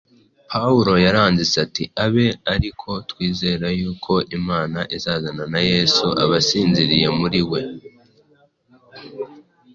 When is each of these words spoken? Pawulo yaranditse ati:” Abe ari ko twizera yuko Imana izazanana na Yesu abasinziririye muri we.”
Pawulo 0.49 0.93
yaranditse 1.05 1.55
ati:” 1.65 1.83
Abe 2.05 2.27
ari 2.53 2.69
ko 2.81 2.91
twizera 3.09 3.65
yuko 3.79 4.13
Imana 4.37 4.79
izazanana 4.95 5.45
na 5.53 5.61
Yesu 5.71 6.05
abasinziririye 6.23 7.07
muri 7.19 7.41
we.” 7.49 7.61